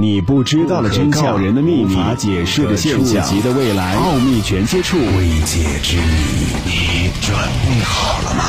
[0.00, 6.04] 你不知道的真相，人的秘密，无法解释的现象，触及的未来，奥秘全接触，未解之谜，
[6.64, 8.44] 你准备好了吗？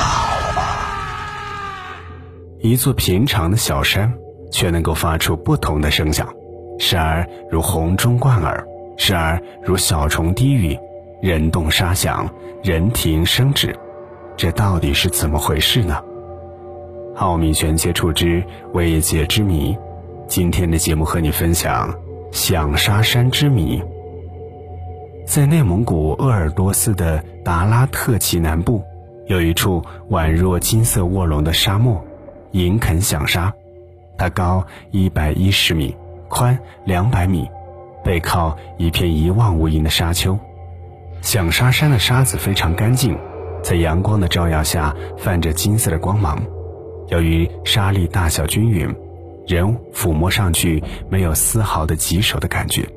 [2.62, 4.14] 一座平常的小山，
[4.52, 6.30] 却能够发出不同的声响，
[6.78, 8.64] 时而如洪钟贯耳，
[8.96, 10.78] 时而如小虫低语，
[11.20, 12.30] 人动沙响，
[12.62, 13.76] 人停声止，
[14.38, 16.00] 这到底是怎么回事呢？
[17.16, 19.76] 奥秘全接触之未解之谜。
[20.30, 21.92] 今天的节目和你分享
[22.32, 23.82] 响沙山之谜。
[25.26, 28.84] 在内蒙古鄂尔多斯的达拉特旗南部，
[29.26, 32.06] 有一处宛若金色卧龙的沙漠——
[32.54, 33.52] 银肯响沙。
[34.20, 35.98] 它高一百一十米，
[36.28, 37.50] 宽两百米，
[38.04, 40.38] 背靠一片一望无垠的沙丘。
[41.24, 43.18] 响沙山的沙子非常干净，
[43.64, 46.40] 在阳光的照耀下泛着金色的光芒。
[47.08, 48.96] 由于沙粒大小均匀。
[49.50, 52.88] 人抚摸上去没有丝毫的棘手的感觉，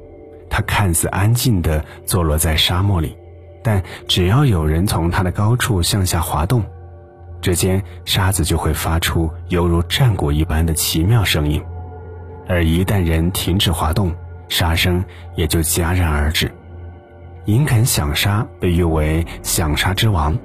[0.50, 3.16] 它看似安静地坐落在沙漠里，
[3.64, 6.62] 但只要有人从它的高处向下滑动，
[7.40, 11.62] 只见沙子就会发出犹如战鼓一般的奇妙声音，
[12.46, 14.14] 而一旦人停止滑动，
[14.50, 15.02] 沙声
[15.34, 16.52] 也就戛然而止。
[17.46, 20.36] 银肯响沙被誉为响沙之王，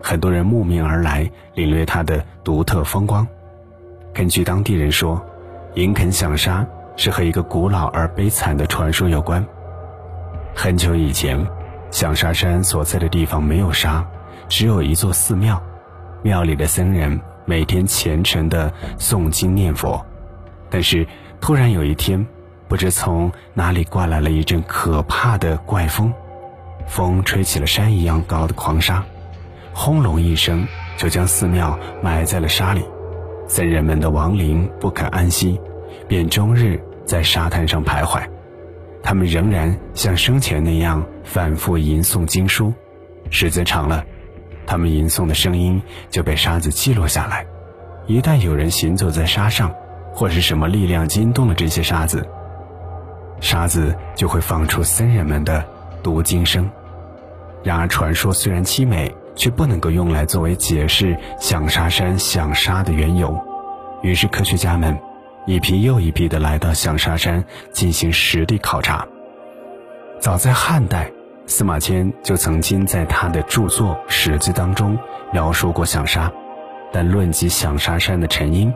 [0.00, 3.26] 很多人慕名而来领略它的独特风光。
[4.14, 5.20] 根据当地人说。
[5.78, 9.46] 林肯响沙是和一个古老而悲惨的传说有关。
[10.52, 11.46] 很久以前，
[11.92, 14.04] 响沙山所在的地方没有沙，
[14.48, 15.62] 只有一座寺庙，
[16.20, 20.04] 庙里的僧人每天虔诚地诵经念佛。
[20.68, 21.06] 但是
[21.40, 22.26] 突然有一天，
[22.66, 26.12] 不知从哪里刮来了一阵可怕的怪风，
[26.88, 29.00] 风吹起了山一样高的狂沙，
[29.72, 32.82] 轰隆一声就将寺庙埋在了沙里。
[33.48, 35.58] 僧人们的亡灵不肯安息，
[36.06, 38.22] 便终日在沙滩上徘徊。
[39.02, 42.72] 他们仍然像生前那样反复吟诵经书，
[43.30, 44.04] 时间长了，
[44.66, 45.80] 他们吟诵的声音
[46.10, 47.46] 就被沙子记录下来。
[48.06, 49.74] 一旦有人行走在沙上，
[50.12, 52.24] 或是什么力量惊动了这些沙子，
[53.40, 55.64] 沙子就会放出僧人们的
[56.02, 56.70] 读经声。
[57.64, 59.12] 然而，传说虽然凄美。
[59.38, 63.40] 却不能够用来作为解释响沙山响沙的缘由，
[64.02, 64.98] 于是科学家们
[65.46, 69.06] 一批又一批的来到响沙山进行实地考察。
[70.20, 71.10] 早在汉代，
[71.46, 74.98] 司马迁就曾经在他的著作《史记》当中
[75.32, 76.32] 描述过响沙，
[76.92, 78.72] 但论及响沙山的成因，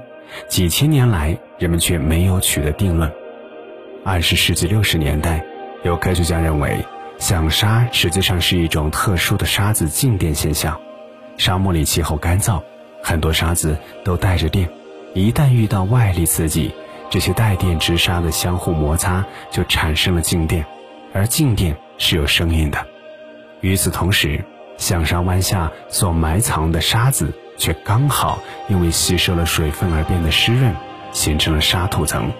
[0.48, 3.12] 几千年来人们却没有取得定论。
[4.04, 5.44] 二十世纪六十年代，
[5.84, 6.84] 有科学家认为。
[7.18, 10.80] 响沙实际上是一种特殊的沙子静电现象。
[11.36, 12.60] 沙漠里气候干燥，
[13.00, 14.68] 很多沙子都带着电，
[15.14, 16.74] 一旦遇到外力刺激，
[17.10, 20.64] 这些带电直沙的相互摩擦就产生了静电，
[21.12, 22.78] 而静电是有声音的。
[23.60, 24.42] 与此同时，
[24.78, 30.74] 响沙湾下所埋藏的沙子却刚好因为吸收了水分而变得湿润，
[31.12, 32.32] 形成了沙土层，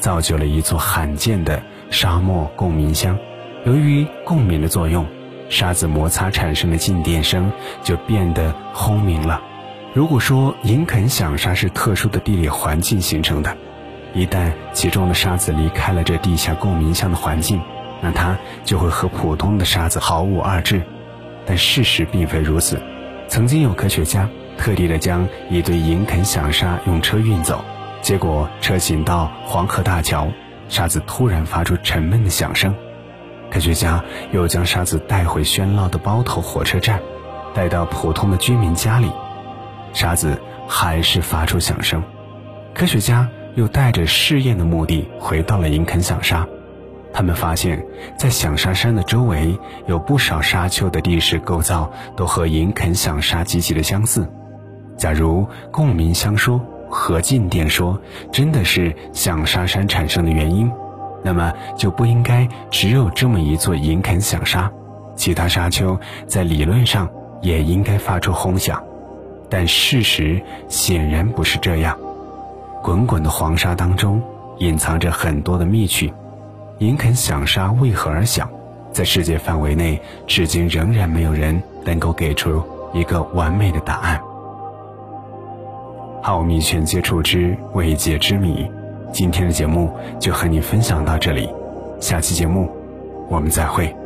[0.00, 3.16] 造就了一座罕见的沙漠共鸣箱。
[3.64, 5.06] 由于共鸣的作用，
[5.48, 7.52] 沙子摩擦产生的静电声
[7.84, 9.40] 就变得轰鸣了。
[9.98, 13.56] 如果说银肯响沙是特殊的地理环境形成的，
[14.14, 17.60] 一旦其中的沙子离开了这地下共鸣箱的环境，
[18.00, 20.80] 那它就会和普通的沙子毫无二致。
[21.44, 22.80] 但事实并非如此。
[23.26, 27.64] 曾经有科学家特地的将一堆银肯响沙用车运走，
[28.00, 30.28] 结果车行到黄河大桥，
[30.68, 32.72] 沙子突然发出沉闷的响声。
[33.50, 37.00] 科学家又将沙子带回喧闹的包头火车站，
[37.52, 39.10] 带到普通的居民家里，
[39.92, 42.02] 沙子还是发出响声。
[42.74, 46.46] 科学家又带着试验的目的回到了银肯响沙，
[47.12, 47.84] 他们发现，
[48.16, 54.28] 在响沙山的周围有不少沙丘的地势构造都和银肯响沙极其的相似。
[54.96, 58.00] 假如共鸣相说和静电说
[58.32, 60.70] 真的是响沙山产生的原因。
[61.24, 64.70] 那么就不应该只有这么一座银肯响沙，
[65.16, 65.98] 其他沙丘
[66.28, 67.10] 在理论上
[67.42, 68.80] 也应该发出轰响，
[69.50, 71.98] 但事实显然不是这样。
[72.82, 74.22] 滚滚的黄沙当中
[74.58, 76.12] 隐藏着很多的秘趣，
[76.78, 78.48] 银肯响沙为何而响，
[78.92, 82.62] 在世界范围内至今仍然没有人能够给出
[82.92, 84.20] 一个完美的答案。
[86.22, 88.70] 奥秘全接触之未解之谜。
[89.10, 89.90] 今天的节目
[90.20, 91.48] 就和你分享到这里，
[92.00, 92.70] 下期节目
[93.28, 93.97] 我们再会。